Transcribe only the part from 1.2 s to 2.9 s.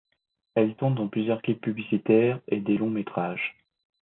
clips publicitaires et des longs